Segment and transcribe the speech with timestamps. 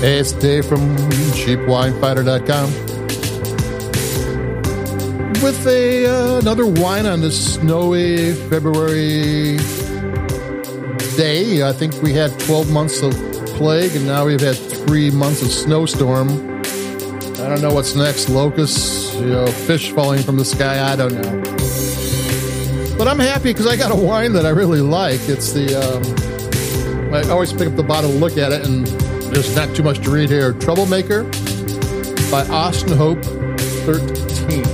[0.00, 0.96] Hey, it's Dave from
[1.34, 2.70] CheapWineFighter.com
[5.42, 9.56] with a uh, another wine on this snowy February
[11.16, 11.64] day.
[11.64, 13.12] I think we had 12 months of
[13.56, 16.28] plague, and now we've had three months of snowstorm.
[16.28, 18.28] I don't know what's next.
[18.28, 20.92] Locusts, you know, fish falling from the sky.
[20.92, 21.42] I don't know.
[22.96, 25.28] But I'm happy because I got a wine that I really like.
[25.28, 25.74] It's the.
[25.74, 28.86] Um, I always pick up the bottle, look at it, and
[29.32, 30.52] there's not too much to read here.
[30.54, 31.24] Troublemaker
[32.30, 34.64] by Austin Hope 13.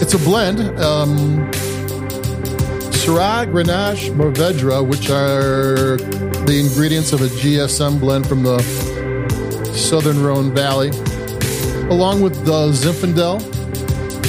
[0.00, 0.60] It's a blend.
[0.80, 1.50] Um,
[2.92, 5.96] Syrah, Grenache, Mourvedre, which are
[6.46, 8.58] the ingredients of a GSM blend from the
[9.74, 10.90] Southern Rhone Valley,
[11.90, 13.42] along with the Zinfandel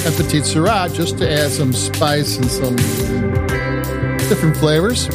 [0.06, 2.76] and Petite Sirah, just to add some spice and some
[4.28, 5.08] different flavors.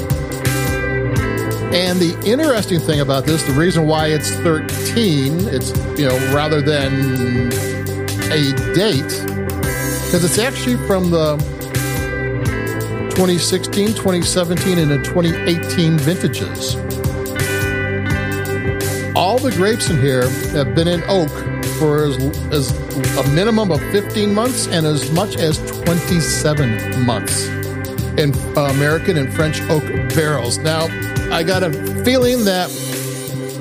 [1.74, 6.62] And the interesting thing about this, the reason why it's 13, it's, you know, rather
[6.62, 7.52] than
[8.32, 9.10] a date,
[10.06, 11.38] because it's actually from the
[13.16, 16.76] 2016, 2017, and the 2018 vintages.
[19.16, 21.30] All the grapes in here have been in oak
[21.80, 22.18] for as,
[22.52, 27.48] as a minimum of 15 months and as much as 27 months
[28.18, 30.58] in American and French oak barrels.
[30.58, 30.88] Now,
[31.32, 31.72] I got a
[32.04, 32.70] feeling that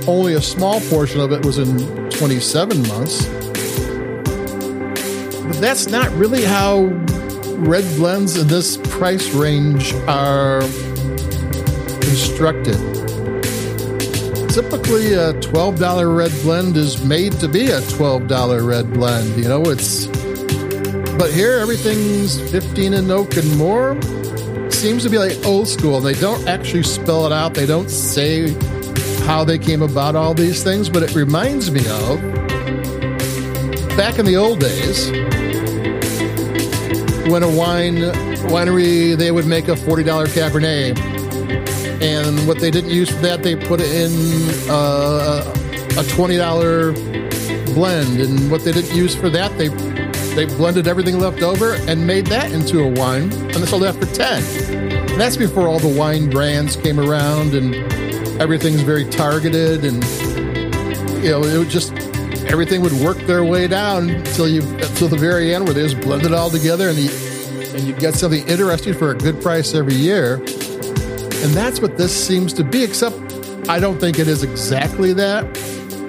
[0.07, 3.27] only a small portion of it was in 27 months.
[5.43, 6.85] But that's not really how
[7.59, 10.61] red blends in this price range are
[12.01, 12.77] constructed.
[14.51, 19.37] Typically, a $12 red blend is made to be a $12 red blend.
[19.37, 20.07] You know, it's.
[21.19, 23.95] But here, everything's 15 and oak and more
[24.85, 25.99] seems to be like old school.
[25.99, 27.55] They don't actually spell it out.
[27.55, 28.53] They don't say
[29.25, 32.21] how they came about all these things, but it reminds me of
[33.97, 35.11] back in the old days
[37.31, 37.97] when a wine
[38.53, 40.99] winery they would make a $40 Cabernet
[42.03, 44.13] and what they didn't use for that they put in
[44.69, 45.51] uh,
[45.97, 49.71] a $20 blend and what they didn't use for that they
[50.35, 53.95] they blended everything left over and made that into a wine and they sold that
[53.95, 54.43] for 10
[55.11, 57.75] and that's before all the wine brands came around and
[58.41, 60.03] everything's very targeted and
[61.23, 61.93] you know it would just
[62.47, 66.01] everything would work their way down until you until the very end where they just
[66.01, 67.11] blend it all together and you
[67.75, 70.35] and you get something interesting for a good price every year.
[70.35, 73.17] And that's what this seems to be except
[73.69, 75.53] i don't think it is exactly that.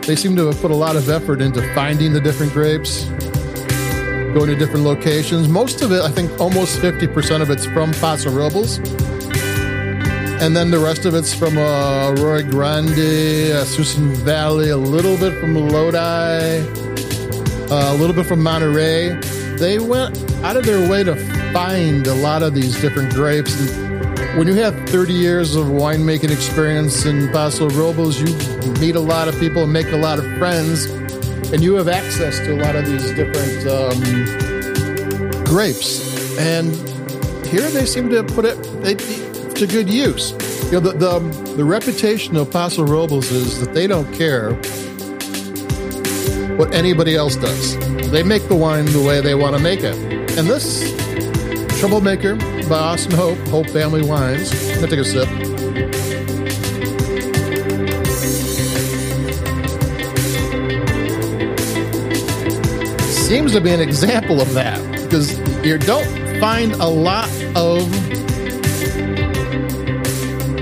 [0.06, 3.06] They seem to have put a lot of effort into finding the different grapes
[4.36, 8.30] going to different locations most of it i think almost 50% of it's from paso
[8.30, 8.80] robles
[10.42, 15.18] and then the rest of it's from uh, Arroyo Grande, uh, Suisun Valley, a little
[15.18, 19.18] bit from Lodi, uh, a little bit from Monterey.
[19.58, 21.16] They went out of their way to
[21.54, 23.58] find a lot of these different grapes.
[23.58, 28.36] And when you have 30 years of winemaking experience in Paso Robles, you
[28.82, 30.88] meet a lot of people and make a lot of friends,
[31.56, 36.38] and you have access to a lot of these different um, grapes.
[36.38, 36.76] And
[37.48, 38.62] here they seem to put it.
[38.84, 40.32] They, to good use.
[40.66, 44.52] You know, the, the, the reputation of Paso Robles is that they don't care
[46.58, 47.78] what anybody else does.
[48.12, 49.96] They make the wine the way they want to make it.
[50.38, 50.84] And this
[51.80, 52.36] Troublemaker
[52.68, 54.52] by Austin Hope, Hope Family Wines.
[54.52, 55.45] I'm going to take a sip.
[63.36, 66.08] Seems to be an example of that because you don't
[66.40, 67.92] find a lot of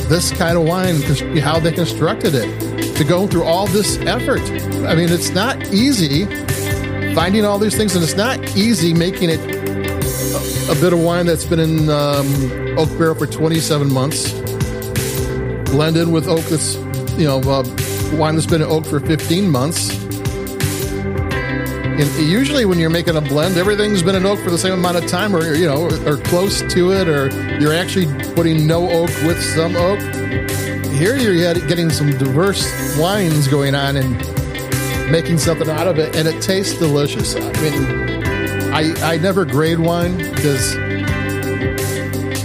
[0.10, 1.00] this kind of wine,
[1.38, 4.42] how they constructed it, to go through all this effort.
[4.88, 6.26] I mean, it's not easy
[7.14, 11.46] finding all these things, and it's not easy making it a, bit of wine that's
[11.46, 12.26] been in um,
[12.76, 14.32] oak barrel for 27 months,
[15.70, 16.74] blended with oak that's,
[17.20, 17.64] you know, uh,
[18.18, 20.04] wine that's been in oak for 15 months.
[21.94, 24.98] And usually, when you're making a blend, everything's been in oak for the same amount
[24.98, 27.30] of time, or you know, or close to it, or
[27.60, 30.00] you're actually putting no oak with some oak.
[30.92, 34.18] Here, you're getting some diverse wines going on and
[35.12, 37.36] making something out of it, and it tastes delicious.
[37.36, 40.76] I mean, I I never grade wine because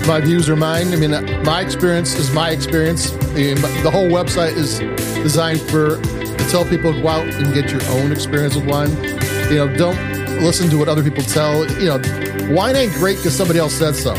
[0.07, 0.93] my views are mine.
[0.93, 1.13] I mean,
[1.45, 3.13] my experience is my experience.
[3.13, 4.81] The whole website is
[5.23, 9.18] designed for to tell people to go out and get your own experience with wine
[9.51, 9.97] you know, don't
[10.43, 11.67] listen to what other people tell.
[11.81, 14.13] You know, wine ain't great because somebody else said so.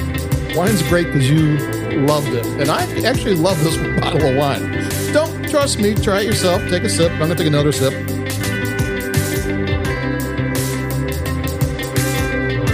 [0.56, 1.58] Wine's great because you
[2.06, 2.46] loved it.
[2.46, 4.90] And I actually love this bottle of wine.
[5.14, 5.94] don't trust me.
[5.94, 6.68] Try it yourself.
[6.70, 7.12] Take a sip.
[7.12, 7.94] I'm going to take another sip.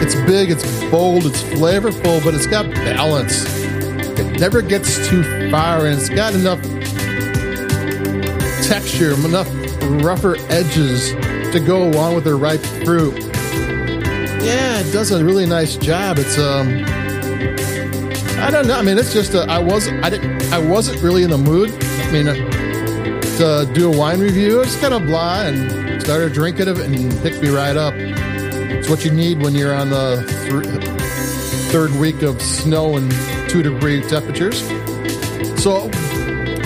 [0.02, 3.44] It's big, it's bold, it's flavorful, but it's got balance.
[4.18, 6.62] It never gets too far, and it's got enough
[8.66, 9.50] texture, enough
[10.04, 11.14] rougher edges
[11.56, 13.18] to go along with their ripe fruit.
[14.44, 16.18] Yeah, it does a really nice job.
[16.20, 16.84] It's um,
[18.44, 18.78] I don't know.
[18.78, 21.72] I mean, it's just a, I was I didn't I wasn't really in the mood.
[21.82, 22.36] I mean, uh,
[23.38, 24.60] to do a wine review.
[24.60, 27.94] I just kind of blah and started drinking it and picked me right up.
[27.96, 33.10] It's what you need when you're on the th- third week of snow and
[33.50, 34.60] two degree temperatures.
[35.62, 35.90] So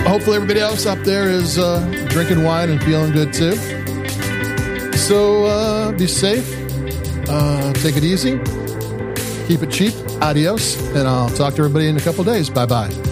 [0.02, 1.78] hopefully everybody else up there is uh,
[2.08, 3.79] drinking wine and feeling good too.
[5.00, 6.46] So uh, be safe,
[7.28, 8.38] uh, take it easy,
[9.48, 9.94] keep it cheap.
[10.20, 12.50] Adios, and I'll talk to everybody in a couple days.
[12.50, 13.09] Bye bye.